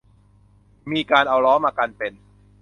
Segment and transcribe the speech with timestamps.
[0.91, 2.13] มีการเอาล้อมากันเป็น